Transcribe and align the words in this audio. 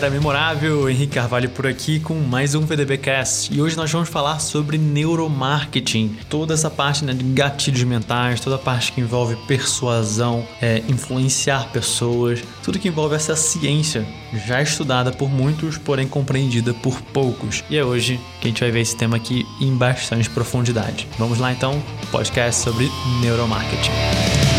galera 0.00 0.14
memorável, 0.14 0.88
Henrique 0.88 1.12
Carvalho 1.12 1.50
por 1.50 1.66
aqui 1.66 2.00
com 2.00 2.14
mais 2.14 2.54
um 2.54 2.62
VDBcast. 2.62 3.52
E 3.52 3.60
hoje 3.60 3.76
nós 3.76 3.92
vamos 3.92 4.08
falar 4.08 4.38
sobre 4.38 4.78
neuromarketing, 4.78 6.16
toda 6.26 6.54
essa 6.54 6.70
parte 6.70 7.04
né, 7.04 7.12
de 7.12 7.22
gatilhos 7.22 7.82
mentais, 7.82 8.40
toda 8.40 8.56
a 8.56 8.58
parte 8.58 8.92
que 8.92 9.00
envolve 9.02 9.36
persuasão, 9.46 10.46
é, 10.62 10.82
influenciar 10.88 11.70
pessoas, 11.70 12.42
tudo 12.62 12.78
que 12.78 12.88
envolve 12.88 13.14
essa 13.14 13.36
ciência 13.36 14.06
já 14.46 14.62
estudada 14.62 15.12
por 15.12 15.28
muitos, 15.28 15.76
porém 15.76 16.08
compreendida 16.08 16.72
por 16.72 17.02
poucos. 17.02 17.62
E 17.68 17.76
é 17.76 17.84
hoje 17.84 18.18
que 18.40 18.46
a 18.46 18.50
gente 18.50 18.60
vai 18.60 18.70
ver 18.70 18.80
esse 18.80 18.96
tema 18.96 19.18
aqui 19.18 19.44
em 19.60 19.74
bastante 19.76 20.30
profundidade. 20.30 21.06
Vamos 21.18 21.38
lá 21.38 21.52
então, 21.52 21.82
podcast 22.10 22.62
sobre 22.62 22.90
neuromarketing. 23.20 24.49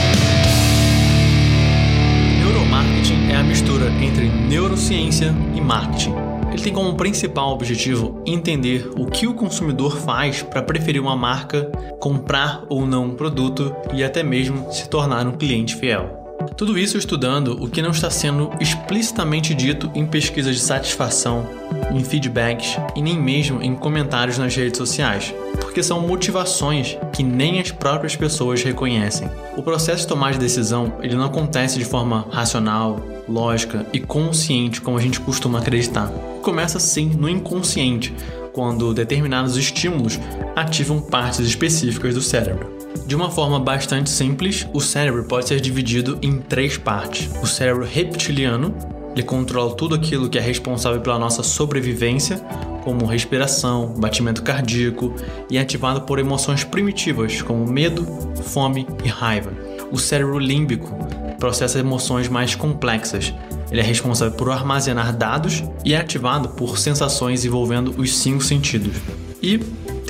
Entre 4.02 4.28
neurociência 4.28 5.34
e 5.56 5.62
marketing. 5.62 6.14
Ele 6.52 6.62
tem 6.62 6.74
como 6.74 6.96
principal 6.96 7.52
objetivo 7.52 8.22
entender 8.26 8.92
o 8.98 9.06
que 9.06 9.26
o 9.26 9.34
consumidor 9.34 9.98
faz 9.98 10.44
para 10.44 10.62
preferir 10.62 11.02
uma 11.02 11.16
marca, 11.16 11.72
comprar 12.00 12.66
ou 12.68 12.86
não 12.86 13.06
um 13.06 13.16
produto 13.16 13.74
e 13.94 14.04
até 14.04 14.22
mesmo 14.22 14.72
se 14.72 14.90
tornar 14.90 15.26
um 15.28 15.32
cliente 15.32 15.76
fiel. 15.76 16.21
Tudo 16.56 16.78
isso 16.78 16.98
estudando 16.98 17.58
o 17.62 17.68
que 17.68 17.82
não 17.82 17.92
está 17.92 18.10
sendo 18.10 18.52
explicitamente 18.60 19.54
dito 19.54 19.92
em 19.96 20.06
pesquisas 20.06 20.56
de 20.56 20.62
satisfação, 20.62 21.48
em 21.92 22.04
feedbacks 22.04 22.78
e 22.96 23.02
nem 23.02 23.20
mesmo 23.20 23.62
em 23.62 23.76
comentários 23.76 24.38
nas 24.38 24.56
redes 24.56 24.78
sociais, 24.78 25.34
porque 25.60 25.84
são 25.84 26.06
motivações 26.08 26.98
que 27.14 27.24
nem 27.24 27.60
as 27.60 27.72
próprias 27.72 28.16
pessoas 28.16 28.64
reconhecem. 28.64 29.30
O 29.58 29.64
processo 29.64 30.02
de 30.02 30.08
tomar 30.08 30.34
de 30.34 30.40
decisão 30.40 30.94
ele 31.02 31.16
não 31.16 31.26
acontece 31.26 31.78
de 31.78 31.86
forma 31.86 32.28
racional, 32.32 33.00
lógica 33.28 33.86
e 33.94 34.00
consciente 34.00 34.82
como 34.82 34.98
a 34.98 35.02
gente 35.02 35.20
costuma 35.20 35.60
acreditar. 35.60 36.08
Começa 36.42 36.80
sim 36.80 37.12
no 37.18 37.30
inconsciente, 37.30 38.14
quando 38.54 38.94
determinados 38.94 39.56
estímulos 39.58 40.20
ativam 40.56 41.02
partes 41.02 41.40
específicas 41.40 42.14
do 42.14 42.22
cérebro. 42.22 42.81
De 43.06 43.16
uma 43.16 43.30
forma 43.30 43.60
bastante 43.60 44.10
simples, 44.10 44.68
o 44.74 44.80
cérebro 44.80 45.24
pode 45.24 45.48
ser 45.48 45.60
dividido 45.60 46.18
em 46.22 46.40
três 46.40 46.78
partes: 46.78 47.30
o 47.42 47.46
cérebro 47.46 47.86
reptiliano, 47.86 48.74
ele 49.14 49.24
controla 49.24 49.76
tudo 49.76 49.96
aquilo 49.96 50.30
que 50.30 50.38
é 50.38 50.42
responsável 50.42 51.02
pela 51.02 51.20
nossa 51.20 51.44
sobrevivência, 51.44 52.38
como 52.84 53.06
respiração, 53.06 53.94
batimento 53.98 54.42
cardíaco, 54.44 55.14
e 55.50 55.58
é 55.58 55.62
ativado 55.62 56.02
por 56.02 56.20
emoções 56.20 56.64
primitivas 56.64 57.42
como 57.42 57.66
medo, 57.66 58.06
fome 58.44 58.88
e 59.04 59.08
raiva. 59.08 59.52
O 59.92 59.98
cérebro 59.98 60.40
límbico 60.40 60.96
processa 61.38 61.80
emoções 61.80 62.30
mais 62.30 62.56
complexas. 62.56 63.34
Ele 63.72 63.82
é 63.82 63.84
responsável 63.84 64.38
por 64.38 64.50
armazenar 64.52 65.16
dados 65.16 65.64
e 65.84 65.94
é 65.94 65.98
ativado 65.98 66.50
por 66.50 66.78
sensações 66.78 67.44
envolvendo 67.46 67.94
os 67.98 68.16
cinco 68.18 68.44
sentidos. 68.44 68.96
E, 69.42 69.60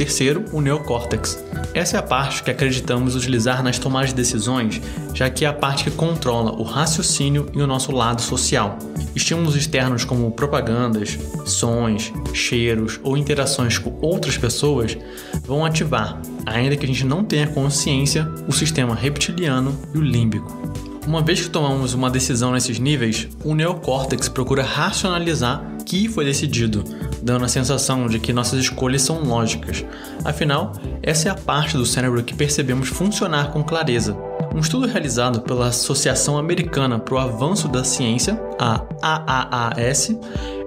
terceiro, 0.02 0.46
o 0.52 0.60
neocórtex. 0.60 1.44
Essa 1.76 1.98
é 1.98 2.00
a 2.00 2.04
parte 2.04 2.42
que 2.42 2.50
acreditamos 2.50 3.16
utilizar 3.16 3.62
nas 3.62 3.78
tomadas 3.78 4.10
de 4.10 4.16
decisões, 4.16 4.82
já 5.14 5.30
que 5.30 5.46
é 5.46 5.48
a 5.48 5.54
parte 5.54 5.84
que 5.84 5.92
controla 5.92 6.52
o 6.54 6.64
raciocínio 6.64 7.46
e 7.54 7.62
o 7.62 7.68
nosso 7.68 7.92
lado 7.92 8.20
social. 8.20 8.80
Estímulos 9.16 9.56
externos 9.56 10.04
como 10.04 10.32
propagandas, 10.32 11.20
sons, 11.46 12.12
cheiros 12.34 13.00
ou 13.04 13.16
interações 13.16 13.78
com 13.78 13.96
outras 14.02 14.38
pessoas 14.38 14.98
vão 15.46 15.64
ativar, 15.64 16.20
ainda 16.48 16.76
que 16.76 16.86
a 16.86 16.88
gente 16.88 17.06
não 17.06 17.24
tenha 17.24 17.46
consciência, 17.46 18.28
o 18.48 18.52
sistema 18.52 18.96
reptiliano 18.96 19.80
e 19.94 20.00
o 20.00 20.02
límbico. 20.02 20.72
Uma 21.06 21.22
vez 21.22 21.42
que 21.42 21.50
tomamos 21.50 21.94
uma 21.94 22.10
decisão 22.10 22.52
nesses 22.52 22.80
níveis, 22.80 23.28
o 23.44 23.54
neocórtex 23.54 24.30
procura 24.30 24.64
racionalizar 24.64 25.64
o 25.80 25.84
que 25.84 26.08
foi 26.08 26.26
decidido, 26.26 26.84
dando 27.22 27.46
a 27.46 27.48
sensação 27.48 28.08
de 28.08 28.20
que 28.20 28.34
nossas 28.34 28.60
escolhas 28.60 29.02
são 29.02 29.24
lógicas. 29.24 29.86
Afinal, 30.24 30.74
essa 31.02 31.30
é 31.30 31.32
a 31.32 31.36
parte 31.36 31.78
do 31.78 31.86
cérebro 31.86 32.24
que 32.24 32.34
percebemos 32.34 32.90
funcionar 32.90 33.52
com 33.52 33.64
clareza. 33.64 34.18
Um 34.54 34.60
estudo 34.60 34.88
realizado 34.88 35.42
pela 35.42 35.68
Associação 35.68 36.38
Americana 36.38 37.00
para 37.00 37.16
o 37.16 37.18
Avanço 37.18 37.68
da 37.68 37.84
Ciência, 37.84 38.40
a 38.60 38.84
AAAS, 39.02 40.16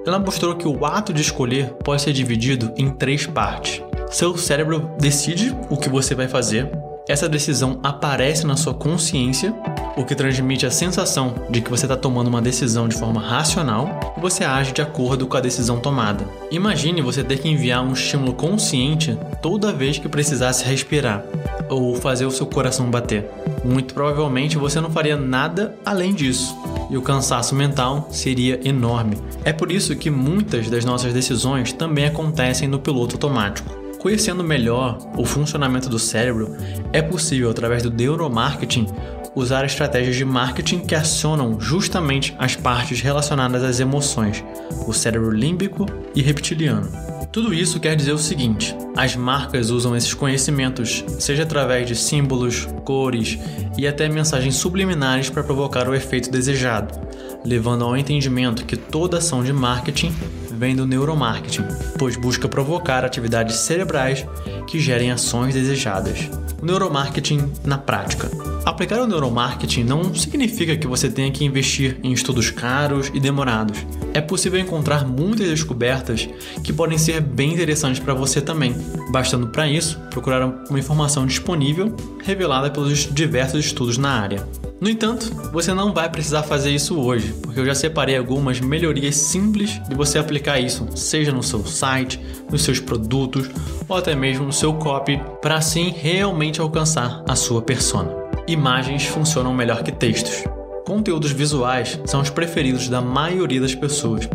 ela 0.07 0.19
mostrou 0.19 0.55
que 0.55 0.69
o 0.69 0.85
ato 0.85 1.13
de 1.13 1.23
escolher 1.23 1.75
pode 1.85 2.03
ser 2.03 2.13
dividido 2.13 2.73
em 2.77 2.91
três 2.91 3.27
partes. 3.27 3.83
Seu 4.11 4.37
cérebro 4.37 4.91
decide 4.99 5.55
o 5.69 5.77
que 5.77 5.89
você 5.89 6.15
vai 6.15 6.29
fazer, 6.29 6.71
essa 7.07 7.29
decisão 7.29 7.79
aparece 7.83 8.47
na 8.47 8.57
sua 8.57 8.73
consciência, 8.73 9.55
o 9.97 10.05
que 10.05 10.15
transmite 10.15 10.67
a 10.67 10.71
sensação 10.71 11.35
de 11.49 11.61
que 11.61 11.71
você 11.71 11.85
está 11.85 11.97
tomando 11.97 12.29
uma 12.29 12.43
decisão 12.43 12.89
de 12.89 12.97
forma 12.97 13.21
racional 13.21 14.15
e 14.17 14.21
você 14.21 14.45
age 14.45 14.73
de 14.73 14.83
acordo 14.83 15.27
com 15.27 15.37
a 15.37 15.41
decisão 15.41 15.79
tomada. 15.79 16.27
Imagine 16.51 17.01
você 17.03 17.23
ter 17.23 17.39
que 17.39 17.49
enviar 17.49 17.85
um 17.85 17.93
estímulo 17.93 18.35
consciente 18.35 19.17
toda 19.41 19.73
vez 19.73 19.99
que 19.99 20.09
precisasse 20.09 20.65
respirar 20.65 21.25
ou 21.69 21.95
fazer 21.95 22.27
o 22.27 22.31
seu 22.31 22.47
coração 22.47 22.91
bater. 22.91 23.31
Muito 23.65 23.95
provavelmente 23.95 24.59
você 24.59 24.81
não 24.81 24.91
faria 24.91 25.17
nada 25.17 25.77
além 25.85 26.13
disso 26.13 26.57
e 26.91 26.97
o 26.97 27.03
cansaço 27.03 27.55
mental 27.55 28.09
seria 28.11 28.61
enorme. 28.67 29.17
É 29.45 29.53
por 29.53 29.71
isso 29.73 29.97
que 29.97 30.11
muitas 30.11 30.69
das 30.69 30.85
nossas 30.85 31.13
decisões 31.13 31.73
também 31.73 32.05
acontecem 32.05 32.69
no 32.69 32.79
piloto 32.79 33.15
automático. 33.17 33.85
Conhecendo 33.99 34.45
melhor 34.45 34.99
o 35.17 35.25
funcionamento 35.25 35.89
do 35.89 35.99
cérebro, 35.99 36.55
é 36.93 37.01
possível, 37.01 37.51
através 37.51 37.83
do 37.83 37.91
neuromarketing, 37.91 38.87
usar 39.35 39.65
estratégias 39.65 40.17
de 40.17 40.25
marketing 40.25 40.81
que 40.81 40.95
acionam 40.95 41.61
justamente 41.61 42.35
as 42.39 42.55
partes 42.57 43.01
relacionadas 43.01 43.63
às 43.63 43.81
emoções, 43.81 44.45
o 44.87 44.93
cérebro 44.93 45.31
límbico 45.31 45.87
e 46.15 46.23
reptiliano. 46.23 46.89
Tudo 47.33 47.53
isso 47.53 47.81
quer 47.81 47.97
dizer 47.97 48.13
o 48.13 48.19
seguinte: 48.19 48.77
as 48.97 49.17
marcas 49.17 49.71
usam 49.71 49.97
esses 49.97 50.15
conhecimentos, 50.15 51.05
seja 51.19 51.43
através 51.43 51.89
de 51.89 51.97
símbolos, 51.97 52.69
cores 52.85 53.39
e 53.77 53.89
até 53.89 54.09
mensagens 54.09 54.55
subliminares 54.55 55.29
para 55.31 55.43
provocar 55.43 55.89
o 55.89 55.95
efeito 55.95 56.31
desejado, 56.31 56.97
levando 57.45 57.85
ao 57.85 57.97
entendimento 57.97 58.65
que 58.65 58.77
toda 58.77 59.19
ação 59.19 59.43
de 59.43 59.53
marketing 59.53 60.15
vem 60.53 60.77
do 60.77 60.87
neuromarketing, 60.87 61.65
pois 61.99 62.17
busca 62.17 62.49
provocar 62.49 63.05
atividades 63.05 63.57
cerebrais 63.57 64.25
que 64.69 64.79
gerem 64.79 65.11
ações 65.11 65.55
desejadas. 65.55 66.31
Neuromarketing 66.65 67.53
na 67.63 67.77
prática. 67.77 68.31
Aplicar 68.65 69.03
o 69.03 69.07
neuromarketing 69.07 69.85
não 69.85 70.15
significa 70.15 70.75
que 70.75 70.87
você 70.87 71.11
tenha 71.11 71.31
que 71.31 71.45
investir 71.45 71.99
em 72.03 72.11
estudos 72.11 72.51
caros 72.51 73.11
e 73.13 73.21
demorados. 73.21 73.85
É 74.15 74.21
possível 74.23 74.59
encontrar 74.59 75.07
muitas 75.07 75.47
descobertas 75.47 76.27
que 76.63 76.73
podem 76.73 76.97
ser 76.97 77.21
bem 77.21 77.53
interessantes 77.53 78.01
para 78.01 78.15
você 78.15 78.41
também, 78.41 78.75
bastando 79.13 79.49
para 79.49 79.69
isso 79.69 80.01
procurar 80.11 80.47
uma 80.71 80.79
informação 80.79 81.27
disponível 81.27 81.95
revelada 82.25 82.71
pelos 82.71 83.13
diversos 83.13 83.67
estudos 83.67 83.99
na 83.99 84.19
área. 84.19 84.43
No 84.85 84.91
entanto, 84.91 85.35
você 85.51 85.73
não 85.73 85.95
vai 85.95 86.11
precisar 86.11 86.43
fazer 86.43 86.71
isso 86.71 87.01
hoje, 87.01 87.33
porque 87.41 87.59
eu 87.59 87.65
já 87.65 87.75
separei 87.75 88.19
algumas 88.19 88.61
melhorias 88.61 89.17
simples 89.17 89.81
de 89.89 89.95
você 89.95 90.19
aplicar 90.19 90.61
isso, 90.61 90.87
seja 90.95 91.33
no 91.33 91.43
seu 91.43 91.65
site, 91.65 92.21
nos 92.51 92.65
seus 92.65 92.81
produtos 92.81 93.49
ou 93.89 93.97
até 93.97 94.15
mesmo 94.15 94.45
no 94.45 94.53
seu 94.53 94.75
copy, 94.75 95.19
para 95.41 95.57
assim 95.57 95.89
realmente 95.89 96.61
alcançar 96.61 97.25
a 97.27 97.35
sua 97.35 97.63
persona. 97.63 98.15
Imagens 98.47 99.07
funcionam 99.07 99.55
melhor 99.55 99.83
que 99.83 99.91
textos. 99.91 100.45
Conteúdos 100.87 101.31
visuais 101.31 101.99
são 102.05 102.21
os 102.21 102.29
preferidos 102.29 102.87
da 102.87 103.01
maioria 103.01 103.63
das 103.63 103.75
pessoas, 103.75 104.29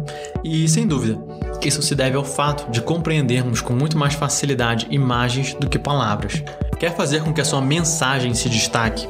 e 0.44 0.68
sem 0.68 0.88
dúvida, 0.88 1.22
isso 1.64 1.84
se 1.84 1.94
deve 1.94 2.18
ao 2.18 2.26
fato 2.26 2.72
de 2.72 2.82
compreendermos 2.82 3.62
com 3.62 3.74
muito 3.74 4.00
mais 4.00 4.16
facilidade 4.16 4.88
imagens 4.90 5.54
do 5.54 5.70
que 5.70 5.78
palavras. 5.78 6.44
Quer 6.80 6.96
fazer 6.96 7.22
com 7.22 7.32
que 7.32 7.42
a 7.42 7.46
sua 7.46 7.62
mensagem 7.62 8.34
se 8.34 8.50
destaque? 8.50 9.08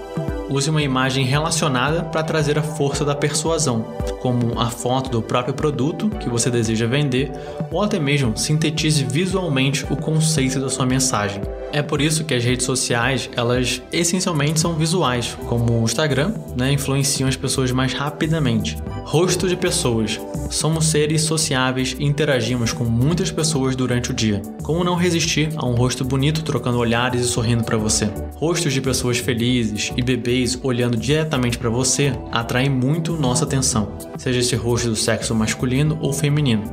Use 0.49 0.69
uma 0.69 0.81
imagem 0.81 1.25
relacionada 1.25 2.03
para 2.03 2.23
trazer 2.23 2.57
a 2.57 2.63
força 2.63 3.05
da 3.05 3.15
persuasão, 3.15 3.81
como 4.21 4.59
a 4.59 4.69
foto 4.69 5.09
do 5.09 5.21
próprio 5.21 5.53
produto 5.53 6.09
que 6.09 6.29
você 6.29 6.49
deseja 6.49 6.87
vender, 6.87 7.31
ou 7.71 7.81
até 7.81 7.99
mesmo 7.99 8.35
sintetize 8.35 9.03
visualmente 9.03 9.85
o 9.89 9.95
conceito 9.95 10.59
da 10.59 10.69
sua 10.69 10.85
mensagem. 10.85 11.41
É 11.71 11.81
por 11.81 12.01
isso 12.01 12.23
que 12.23 12.33
as 12.33 12.43
redes 12.43 12.65
sociais, 12.65 13.29
elas 13.35 13.81
essencialmente 13.91 14.59
são 14.59 14.73
visuais, 14.73 15.37
como 15.47 15.79
o 15.79 15.83
Instagram, 15.83 16.33
né, 16.57 16.71
influenciam 16.71 17.29
as 17.29 17.35
pessoas 17.35 17.71
mais 17.71 17.93
rapidamente. 17.93 18.77
Rosto 19.03 19.47
de 19.47 19.55
pessoas. 19.55 20.19
Somos 20.49 20.85
seres 20.85 21.21
sociáveis 21.21 21.95
e 21.99 22.05
interagimos 22.05 22.73
com 22.73 22.83
muitas 22.83 23.31
pessoas 23.31 23.75
durante 23.75 24.11
o 24.11 24.13
dia. 24.13 24.41
Como 24.63 24.83
não 24.83 24.95
resistir 24.95 25.49
a 25.55 25.65
um 25.65 25.75
rosto 25.75 26.05
bonito 26.05 26.43
trocando 26.43 26.77
olhares 26.77 27.21
e 27.21 27.27
sorrindo 27.27 27.63
para 27.63 27.77
você? 27.77 28.09
Rostos 28.35 28.73
de 28.73 28.81
pessoas 28.81 29.17
felizes 29.17 29.91
e 29.95 30.01
bebês 30.01 30.59
olhando 30.63 30.97
diretamente 30.97 31.57
para 31.57 31.69
você 31.69 32.13
atraem 32.31 32.69
muito 32.69 33.17
nossa 33.17 33.45
atenção, 33.45 33.91
seja 34.17 34.39
esse 34.39 34.55
rosto 34.55 34.89
do 34.89 34.95
sexo 34.95 35.33
masculino 35.35 35.97
ou 36.01 36.13
feminino. 36.13 36.63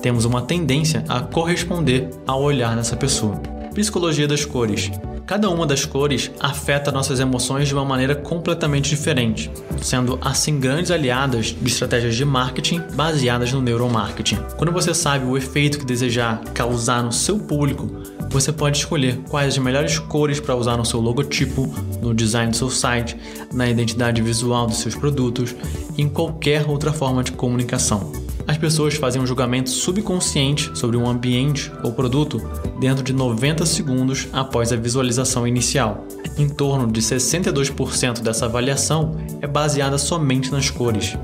Temos 0.00 0.24
uma 0.24 0.42
tendência 0.42 1.04
a 1.08 1.20
corresponder 1.20 2.08
ao 2.26 2.42
olhar 2.42 2.74
dessa 2.74 2.96
pessoa. 2.96 3.36
Psicologia 3.74 4.26
das 4.26 4.44
cores. 4.44 4.90
Cada 5.30 5.48
uma 5.48 5.64
das 5.64 5.84
cores 5.84 6.28
afeta 6.40 6.90
nossas 6.90 7.20
emoções 7.20 7.68
de 7.68 7.72
uma 7.72 7.84
maneira 7.84 8.16
completamente 8.16 8.90
diferente, 8.90 9.48
sendo 9.80 10.18
assim 10.20 10.58
grandes 10.58 10.90
aliadas 10.90 11.54
de 11.54 11.68
estratégias 11.68 12.16
de 12.16 12.24
marketing 12.24 12.82
baseadas 12.94 13.52
no 13.52 13.62
neuromarketing. 13.62 14.38
Quando 14.56 14.72
você 14.72 14.92
sabe 14.92 15.24
o 15.24 15.36
efeito 15.36 15.78
que 15.78 15.84
desejar 15.84 16.42
causar 16.52 17.04
no 17.04 17.12
seu 17.12 17.38
público, 17.38 17.88
você 18.28 18.50
pode 18.50 18.78
escolher 18.78 19.20
quais 19.30 19.54
as 19.54 19.58
melhores 19.58 20.00
cores 20.00 20.40
para 20.40 20.56
usar 20.56 20.76
no 20.76 20.84
seu 20.84 20.98
logotipo, 20.98 21.72
no 22.02 22.12
design 22.12 22.50
do 22.50 22.56
seu 22.56 22.68
site, 22.68 23.16
na 23.54 23.70
identidade 23.70 24.20
visual 24.20 24.66
dos 24.66 24.78
seus 24.78 24.96
produtos 24.96 25.54
e 25.96 26.02
em 26.02 26.08
qualquer 26.08 26.68
outra 26.68 26.92
forma 26.92 27.22
de 27.22 27.30
comunicação. 27.30 28.19
As 28.50 28.58
pessoas 28.58 28.94
fazem 28.94 29.22
um 29.22 29.26
julgamento 29.26 29.70
subconsciente 29.70 30.76
sobre 30.76 30.96
um 30.96 31.08
ambiente 31.08 31.70
ou 31.84 31.92
produto 31.92 32.38
dentro 32.80 33.04
de 33.04 33.12
90 33.12 33.64
segundos 33.64 34.26
após 34.32 34.72
a 34.72 34.76
visualização 34.76 35.46
inicial. 35.46 36.04
Em 36.36 36.48
torno 36.48 36.90
de 36.90 37.00
62% 37.00 38.22
dessa 38.22 38.46
avaliação 38.46 39.14
é 39.40 39.46
baseada 39.46 39.96
somente 39.98 40.50
nas 40.50 40.68
cores. 40.68 41.16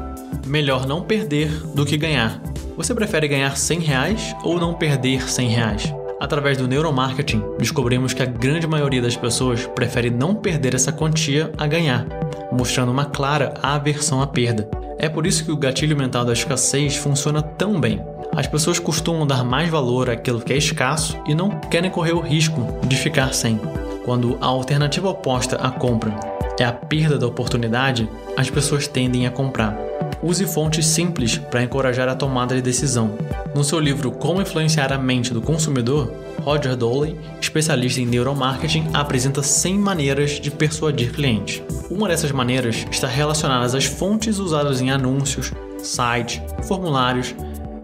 Melhor 0.46 0.86
não 0.86 1.02
perder 1.02 1.50
do 1.74 1.84
que 1.84 1.96
ganhar. 1.96 2.40
Você 2.76 2.94
prefere 2.94 3.26
ganhar 3.26 3.56
100 3.56 3.80
reais 3.80 4.36
ou 4.44 4.60
não 4.60 4.74
perder 4.74 5.28
100 5.28 5.48
reais? 5.48 5.94
Através 6.20 6.58
do 6.58 6.68
neuromarketing, 6.68 7.42
descobrimos 7.58 8.14
que 8.14 8.22
a 8.22 8.26
grande 8.26 8.68
maioria 8.68 9.02
das 9.02 9.16
pessoas 9.16 9.66
prefere 9.66 10.10
não 10.10 10.32
perder 10.32 10.76
essa 10.76 10.92
quantia 10.92 11.52
a 11.58 11.66
ganhar, 11.66 12.06
mostrando 12.52 12.92
uma 12.92 13.06
clara 13.06 13.54
aversão 13.64 14.22
à 14.22 14.28
perda. 14.28 14.85
É 14.98 15.08
por 15.08 15.26
isso 15.26 15.44
que 15.44 15.52
o 15.52 15.56
gatilho 15.56 15.96
mental 15.96 16.24
da 16.24 16.32
escassez 16.32 16.96
funciona 16.96 17.42
tão 17.42 17.78
bem. 17.78 18.00
As 18.34 18.46
pessoas 18.46 18.78
costumam 18.78 19.26
dar 19.26 19.44
mais 19.44 19.68
valor 19.68 20.08
àquilo 20.08 20.40
que 20.40 20.52
é 20.52 20.56
escasso 20.56 21.18
e 21.26 21.34
não 21.34 21.50
querem 21.50 21.90
correr 21.90 22.12
o 22.12 22.20
risco 22.20 22.66
de 22.86 22.96
ficar 22.96 23.32
sem. 23.34 23.60
Quando 24.04 24.38
a 24.40 24.46
alternativa 24.46 25.08
oposta 25.08 25.56
à 25.56 25.70
compra 25.70 26.14
é 26.58 26.64
a 26.64 26.72
perda 26.72 27.18
da 27.18 27.26
oportunidade, 27.26 28.08
as 28.36 28.48
pessoas 28.48 28.86
tendem 28.88 29.26
a 29.26 29.30
comprar. 29.30 29.76
Use 30.22 30.44
fontes 30.46 30.86
simples 30.86 31.38
para 31.38 31.62
encorajar 31.62 32.08
a 32.08 32.14
tomada 32.14 32.54
de 32.54 32.62
decisão. 32.62 33.16
No 33.54 33.62
seu 33.62 33.78
livro 33.78 34.10
Como 34.10 34.40
Influenciar 34.40 34.92
a 34.92 34.98
Mente 34.98 35.32
do 35.32 35.40
Consumidor, 35.40 36.12
Roger 36.42 36.76
Doley, 36.76 37.16
especialista 37.40 38.00
em 38.00 38.06
neuromarketing, 38.06 38.88
apresenta 38.92 39.42
100 39.42 39.78
maneiras 39.78 40.30
de 40.40 40.50
persuadir 40.50 41.12
clientes. 41.12 41.62
Uma 41.90 42.08
dessas 42.08 42.32
maneiras 42.32 42.86
está 42.90 43.06
relacionada 43.06 43.76
às 43.76 43.84
fontes 43.84 44.38
usadas 44.38 44.80
em 44.80 44.90
anúncios, 44.90 45.52
sites, 45.78 46.40
formulários 46.64 47.34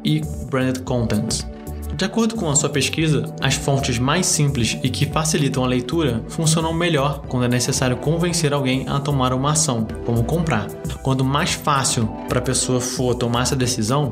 e 0.04 0.20
branded 0.50 0.82
contents. 0.82 1.46
De 2.02 2.06
acordo 2.06 2.34
com 2.34 2.50
a 2.50 2.56
sua 2.56 2.68
pesquisa, 2.68 3.32
as 3.40 3.54
fontes 3.54 3.96
mais 3.96 4.26
simples 4.26 4.76
e 4.82 4.90
que 4.90 5.06
facilitam 5.06 5.62
a 5.62 5.68
leitura 5.68 6.20
funcionam 6.30 6.74
melhor 6.74 7.22
quando 7.28 7.44
é 7.44 7.48
necessário 7.48 7.96
convencer 7.96 8.52
alguém 8.52 8.88
a 8.88 8.98
tomar 8.98 9.32
uma 9.32 9.52
ação, 9.52 9.86
como 10.04 10.24
comprar. 10.24 10.66
Quanto 11.00 11.24
mais 11.24 11.52
fácil 11.52 12.08
para 12.28 12.40
a 12.40 12.42
pessoa 12.42 12.80
for 12.80 13.14
tomar 13.14 13.42
essa 13.42 13.54
decisão, 13.54 14.10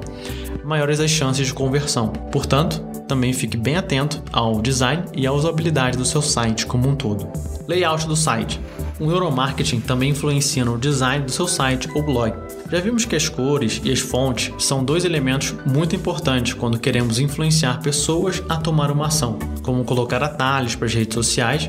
maiores 0.63 1.01
as 1.01 1.11
chances 1.11 1.49
de 1.49 1.53
conversão. 1.53 2.13
Portanto, 2.31 2.81
também 3.09 3.33
fique 3.33 3.57
bem 3.57 3.75
atento 3.75 4.23
ao 4.33 4.63
design 4.63 5.03
e 5.13 5.27
à 5.27 5.33
usabilidade 5.33 5.99
do 5.99 6.05
seu 6.05 6.23
site 6.23 6.67
como 6.67 6.89
um 6.89 6.95
todo. 6.95 7.27
Layout 7.67 8.07
do 8.07 8.15
site. 8.15 8.61
O 9.01 9.07
neuromarketing 9.07 9.81
também 9.81 10.11
influencia 10.11 10.65
no 10.65 10.79
design 10.79 11.25
do 11.25 11.33
seu 11.33 11.49
site 11.49 11.89
ou 11.93 12.05
blog. 12.05 12.35
Já 12.71 12.79
vimos 12.79 13.05
que 13.05 13.17
as 13.17 13.29
cores 13.29 13.81
e 13.83 13.91
as 13.91 13.99
fontes 13.99 14.53
são 14.65 14.85
dois 14.85 15.05
elementos 15.05 15.53
muito 15.67 15.97
importantes 15.97 16.55
quando 16.55 16.79
queremos 16.79 17.19
influenciar 17.19 17.83
pessoas 17.83 18.41
a 18.49 18.57
tomar 18.57 18.93
uma 18.93 19.09
ação, 19.09 19.41
como 19.63 19.85
colocar 19.85 20.23
atalhos 20.23 20.77
para 20.77 20.87
as 20.87 20.95
redes 20.95 21.15
sociais 21.15 21.69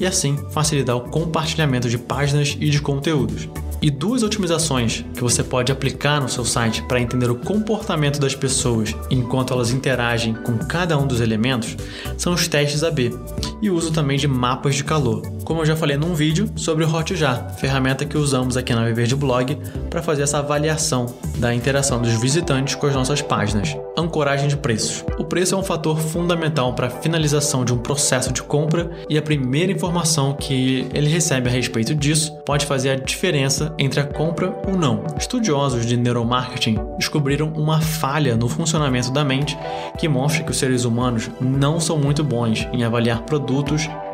e 0.00 0.06
assim 0.06 0.38
facilitar 0.50 0.96
o 0.96 1.02
compartilhamento 1.02 1.90
de 1.90 1.98
páginas 1.98 2.56
e 2.58 2.70
de 2.70 2.80
conteúdos. 2.80 3.46
E 3.82 3.90
duas 3.90 4.22
otimizações 4.22 5.04
que 5.14 5.20
você 5.20 5.44
pode 5.44 5.70
aplicar 5.70 6.18
no 6.20 6.30
seu 6.30 6.46
site 6.46 6.82
para 6.82 7.00
entender 7.00 7.30
o 7.30 7.36
comportamento 7.36 8.18
das 8.18 8.34
pessoas 8.34 8.96
enquanto 9.10 9.52
elas 9.52 9.70
interagem 9.70 10.32
com 10.32 10.56
cada 10.58 10.98
um 10.98 11.06
dos 11.06 11.20
elementos 11.20 11.76
são 12.16 12.32
os 12.32 12.48
testes 12.48 12.82
AB 12.82 13.14
e 13.60 13.70
uso 13.70 13.92
também 13.92 14.16
de 14.16 14.28
mapas 14.28 14.74
de 14.74 14.84
calor, 14.84 15.22
como 15.44 15.62
eu 15.62 15.66
já 15.66 15.74
falei 15.74 15.96
num 15.96 16.14
vídeo 16.14 16.50
sobre 16.56 16.84
o 16.84 16.94
Hotjar, 16.94 17.54
ferramenta 17.56 18.04
que 18.04 18.18
usamos 18.18 18.56
aqui 18.56 18.74
na 18.74 18.84
Viver 18.84 19.06
de 19.06 19.16
Blog 19.16 19.56
para 19.88 20.02
fazer 20.02 20.22
essa 20.22 20.38
avaliação 20.38 21.06
da 21.38 21.54
interação 21.54 22.00
dos 22.00 22.12
visitantes 22.20 22.74
com 22.74 22.86
as 22.86 22.94
nossas 22.94 23.22
páginas. 23.22 23.76
Ancoragem 23.96 24.48
de 24.48 24.56
preços. 24.56 25.04
O 25.18 25.24
preço 25.24 25.54
é 25.54 25.58
um 25.58 25.62
fator 25.62 25.98
fundamental 25.98 26.74
para 26.74 26.88
a 26.88 26.90
finalização 26.90 27.64
de 27.64 27.72
um 27.72 27.78
processo 27.78 28.32
de 28.32 28.42
compra 28.42 28.90
e 29.08 29.16
a 29.16 29.22
primeira 29.22 29.72
informação 29.72 30.34
que 30.34 30.86
ele 30.92 31.08
recebe 31.08 31.48
a 31.48 31.52
respeito 31.52 31.94
disso 31.94 32.36
pode 32.44 32.66
fazer 32.66 32.90
a 32.90 32.96
diferença 32.96 33.74
entre 33.78 34.00
a 34.00 34.04
compra 34.04 34.54
ou 34.66 34.76
não. 34.76 35.04
Estudiosos 35.18 35.86
de 35.86 35.96
neuromarketing 35.96 36.78
descobriram 36.98 37.52
uma 37.56 37.80
falha 37.80 38.36
no 38.36 38.48
funcionamento 38.48 39.10
da 39.10 39.24
mente 39.24 39.58
que 39.98 40.08
mostra 40.08 40.44
que 40.44 40.50
os 40.50 40.58
seres 40.58 40.84
humanos 40.84 41.30
não 41.40 41.80
são 41.80 41.98
muito 41.98 42.22
bons 42.22 42.68
em 42.72 42.84
avaliar 42.84 43.22
produtos 43.22 43.47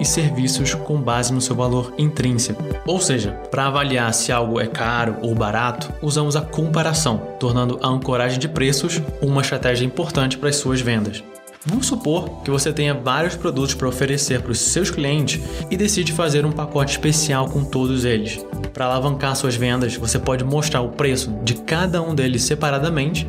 e 0.00 0.04
serviços 0.04 0.74
com 0.74 1.00
base 1.00 1.32
no 1.32 1.40
seu 1.40 1.56
valor 1.56 1.94
intrínseco. 1.98 2.62
Ou 2.86 3.00
seja, 3.00 3.32
para 3.50 3.66
avaliar 3.66 4.12
se 4.14 4.30
algo 4.30 4.60
é 4.60 4.66
caro 4.66 5.16
ou 5.22 5.34
barato, 5.34 5.92
usamos 6.02 6.36
a 6.36 6.40
comparação, 6.40 7.18
tornando 7.38 7.78
a 7.82 7.88
ancoragem 7.88 8.38
de 8.38 8.48
preços 8.48 9.00
uma 9.20 9.42
estratégia 9.42 9.84
importante 9.84 10.38
para 10.38 10.48
as 10.48 10.56
suas 10.56 10.80
vendas. 10.80 11.22
Vamos 11.66 11.86
supor 11.86 12.42
que 12.42 12.50
você 12.50 12.72
tenha 12.72 12.92
vários 12.92 13.36
produtos 13.36 13.74
para 13.74 13.88
oferecer 13.88 14.42
para 14.42 14.52
os 14.52 14.58
seus 14.58 14.90
clientes 14.90 15.40
e 15.70 15.76
decide 15.78 16.12
fazer 16.12 16.44
um 16.44 16.52
pacote 16.52 16.92
especial 16.92 17.48
com 17.48 17.64
todos 17.64 18.04
eles. 18.04 18.44
Para 18.74 18.84
alavancar 18.84 19.34
suas 19.34 19.56
vendas, 19.56 19.96
você 19.96 20.18
pode 20.18 20.44
mostrar 20.44 20.82
o 20.82 20.90
preço 20.90 21.30
de 21.42 21.54
cada 21.54 22.02
um 22.02 22.14
deles 22.14 22.42
separadamente 22.42 23.26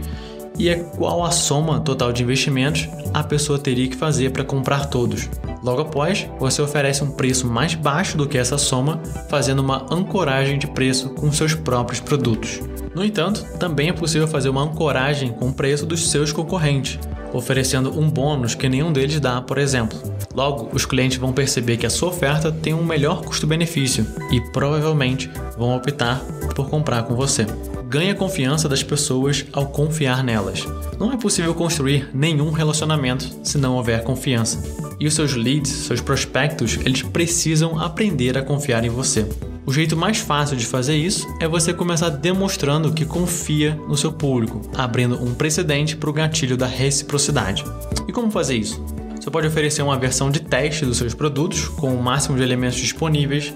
e 0.58 0.68
é 0.68 0.75
qual 0.75 1.24
a 1.24 1.31
soma 1.31 1.80
total 1.80 2.12
de 2.12 2.24
investimentos 2.24 2.90
a 3.13 3.24
pessoa 3.24 3.58
teria 3.58 3.88
que 3.88 3.96
fazer 3.96 4.31
para 4.31 4.44
comprar 4.44 4.88
todos. 4.88 5.30
Logo 5.66 5.82
após, 5.82 6.28
você 6.40 6.62
oferece 6.62 7.04
um 7.04 7.10
preço 7.10 7.48
mais 7.48 7.74
baixo 7.74 8.16
do 8.16 8.28
que 8.28 8.38
essa 8.38 8.56
soma, 8.56 9.02
fazendo 9.28 9.64
uma 9.64 9.84
ancoragem 9.92 10.60
de 10.60 10.68
preço 10.68 11.10
com 11.10 11.32
seus 11.32 11.56
próprios 11.56 12.00
produtos. 12.00 12.60
No 12.94 13.04
entanto, 13.04 13.44
também 13.58 13.90
é 13.90 13.92
possível 13.92 14.28
fazer 14.28 14.50
uma 14.50 14.62
ancoragem 14.62 15.32
com 15.32 15.48
o 15.48 15.54
preço 15.54 15.84
dos 15.84 16.12
seus 16.12 16.32
concorrentes, 16.32 17.00
oferecendo 17.34 18.00
um 18.00 18.08
bônus 18.08 18.54
que 18.54 18.70
nenhum 18.70 18.94
deles 18.94 19.20
dá, 19.20 19.42
por 19.42 19.58
exemplo. 19.58 19.98
Logo, 20.36 20.70
os 20.72 20.86
clientes 20.86 21.18
vão 21.18 21.34
perceber 21.34 21.78
que 21.78 21.88
a 21.88 21.90
sua 21.90 22.10
oferta 22.10 22.52
tem 22.52 22.76
um 22.76 22.86
melhor 22.86 23.24
custo-benefício 23.24 24.06
e 24.32 24.39
provavelmente 24.51 25.32
vão 25.58 25.75
optar 25.75 26.20
por 26.56 26.70
comprar 26.70 27.04
com 27.04 27.16
você. 27.16 27.48
Ganhe 27.96 28.12
a 28.12 28.16
confiança 28.16 28.68
das 28.68 28.84
pessoas 28.84 29.46
ao 29.54 29.68
confiar 29.68 30.22
nelas. 30.22 30.68
Não 31.00 31.14
é 31.14 31.18
possível 31.18 31.56
construir 31.56 32.10
nenhum 32.14 32.52
relacionamento 32.52 33.40
se 33.42 33.58
não 33.58 33.78
houver 33.78 34.04
confiança. 34.04 34.62
E 35.00 35.08
os 35.08 35.14
seus 35.14 35.34
leads, 35.34 35.72
seus 35.72 36.02
prospectos, 36.02 36.78
eles 36.84 37.04
precisam 37.04 37.80
aprender 37.80 38.38
a 38.38 38.44
confiar 38.44 38.84
em 38.84 38.90
você. 38.90 39.25
O 39.66 39.72
jeito 39.72 39.96
mais 39.96 40.18
fácil 40.18 40.58
de 40.58 40.66
fazer 40.66 40.98
isso 40.98 41.25
é 41.40 41.48
você 41.48 41.74
começar 41.74 42.10
demonstrando 42.10 42.92
que 42.92 43.06
confia 43.06 43.80
no 43.88 43.96
seu 43.96 44.12
público, 44.12 44.62
abrindo 44.75 45.16
um 45.24 45.34
precedente 45.34 45.96
para 45.96 46.10
o 46.10 46.14
gatilho 46.14 46.58
da 46.58 46.68
reciprocidade. 46.68 47.64
E 48.10 48.12
como 48.12 48.30
fazer 48.30 48.58
isso? 48.58 48.84
Você 49.25 49.32
pode 49.32 49.48
oferecer 49.48 49.82
uma 49.82 49.98
versão 49.98 50.30
de 50.30 50.40
teste 50.40 50.86
dos 50.86 50.98
seus 50.98 51.14
produtos 51.14 51.70
com 51.70 51.96
o 51.96 52.04
máximo 52.04 52.38
de 52.38 52.44
elementos 52.44 52.78
disponíveis. 52.78 53.54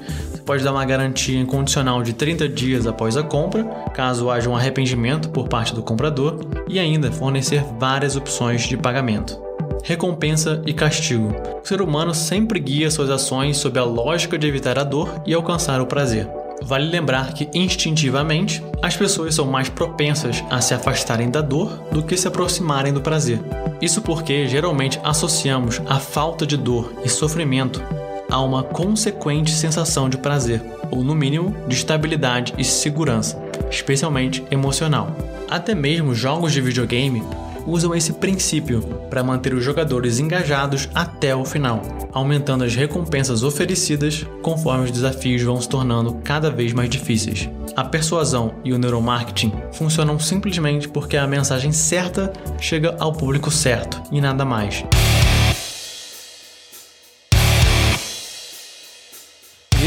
Pode 0.50 0.63
dar 0.63 0.72
uma 0.72 0.84
garantia 0.84 1.39
incondicional 1.39 2.01
de 2.01 2.12
30 2.12 2.50
dias 2.50 2.88
após 2.88 3.15
a 3.15 3.22
compra, 3.22 3.63
caso 3.94 4.32
haja 4.32 4.50
um 4.50 4.56
arrependimento 4.56 5.29
por 5.29 5.48
parte 5.48 5.75
do 5.75 5.84
comprador, 5.84 6.39
e 6.68 6.79
ainda 6.79 7.12
fornecer 7.12 7.63
várias 7.79 8.15
opções 8.15 8.63
de 8.63 8.75
pagamento 8.75 9.39
recompensa 9.84 10.60
e 10.65 10.74
castigo. 10.74 11.36
O 11.63 11.68
ser 11.68 11.84
humano 11.84 12.15
sempre 12.15 12.60
guia 12.60 12.89
suas 12.89 13.12
ações 13.12 13.58
sob 13.58 13.77
a 13.77 13.84
lógica 13.84 14.39
de 14.39 14.48
evitar 14.48 14.79
a 14.79 14.84
dor 14.84 15.22
e 15.24 15.36
alcançar 15.36 15.79
o 15.82 15.86
prazer. 15.86 16.27
Vale 16.63 16.89
lembrar 16.89 17.34
que, 17.34 17.48
instintivamente, 17.53 18.63
as 18.82 18.98
pessoas 18.98 19.36
são 19.36 19.46
mais 19.46 19.70
propensas 19.70 20.44
a 20.50 20.60
se 20.62 20.74
afastarem 20.74 21.29
da 21.29 21.41
dor 21.41 21.79
do 21.91 22.01
que 22.01 22.18
se 22.18 22.27
aproximarem 22.27 22.91
do 22.91 23.01
prazer. 23.01 23.39
Isso 23.79 24.01
porque 24.01 24.48
geralmente 24.48 25.00
associamos 25.03 25.79
a 25.88 26.00
falta 26.00 26.44
de 26.44 26.58
dor 26.58 26.91
e 27.06 27.08
sofrimento 27.08 27.82
a 28.29 28.41
uma 28.41 28.63
consequente 28.63 29.51
sensação 29.51 30.09
de 30.09 30.17
prazer, 30.17 30.62
ou 30.91 31.03
no 31.03 31.15
mínimo 31.15 31.55
de 31.67 31.75
estabilidade 31.75 32.53
e 32.57 32.63
segurança, 32.63 33.41
especialmente 33.69 34.43
emocional. 34.51 35.15
Até 35.50 35.74
mesmo 35.74 36.13
jogos 36.13 36.51
de 36.51 36.62
videogame 36.62 37.24
usam 37.65 37.93
esse 37.93 38.13
princípio 38.13 38.81
para 39.09 39.24
manter 39.24 39.53
os 39.53 39.63
jogadores 39.63 40.19
engajados 40.19 40.89
até 40.93 41.36
o 41.36 41.45
final, 41.45 41.81
aumentando 42.12 42.63
as 42.63 42.75
recompensas 42.75 43.43
oferecidas 43.43 44.25
conforme 44.41 44.86
os 44.86 44.91
desafios 44.91 45.41
vão 45.41 45.59
se 45.62 45.69
tornando 45.69 46.15
cada 46.24 46.50
vez 46.50 46.74
mais 46.74 46.89
difíceis. 46.89 47.50
A 47.75 47.83
persuasão 47.83 48.55
e 48.63 48.74
o 48.74 48.77
neuromarketing 48.77 49.53
funcionam 49.71 50.19
simplesmente 50.19 50.88
porque 50.88 51.17
a 51.17 51.27
mensagem 51.27 51.71
certa 51.71 52.33
chega 52.59 52.95
ao 53.00 53.13
público 53.13 53.51
certo 53.51 54.01
e 54.12 54.19
nada 54.19 54.43
mais. 54.43 54.83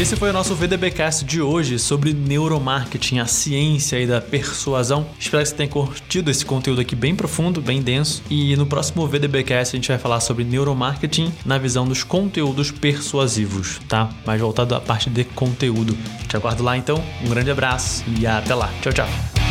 Esse 0.03 0.17
foi 0.17 0.31
o 0.31 0.33
nosso 0.33 0.53
VDBcast 0.53 1.23
de 1.23 1.41
hoje 1.41 1.79
sobre 1.79 2.11
neuromarketing, 2.11 3.19
a 3.19 3.25
ciência 3.25 3.97
aí 3.97 4.05
da 4.05 4.19
persuasão. 4.19 5.05
Espero 5.17 5.41
que 5.41 5.49
você 5.49 5.55
tenha 5.55 5.69
curtido 5.69 6.29
esse 6.29 6.45
conteúdo 6.45 6.81
aqui 6.81 6.93
bem 6.93 7.15
profundo, 7.15 7.61
bem 7.61 7.81
denso. 7.81 8.21
E 8.29 8.53
no 8.57 8.65
próximo 8.65 9.07
VDBcast 9.07 9.73
a 9.73 9.79
gente 9.79 9.87
vai 9.87 9.97
falar 9.97 10.19
sobre 10.19 10.43
neuromarketing 10.43 11.31
na 11.45 11.57
visão 11.57 11.87
dos 11.87 12.03
conteúdos 12.03 12.69
persuasivos, 12.69 13.79
tá? 13.87 14.09
Mais 14.25 14.41
voltado 14.41 14.75
à 14.75 14.81
parte 14.81 15.09
de 15.09 15.23
conteúdo. 15.23 15.97
Te 16.27 16.35
aguardo 16.35 16.63
lá 16.63 16.77
então. 16.77 17.01
Um 17.23 17.29
grande 17.29 17.49
abraço 17.51 18.03
e 18.19 18.27
até 18.27 18.53
lá. 18.53 18.69
Tchau, 18.81 18.91
tchau. 18.91 19.42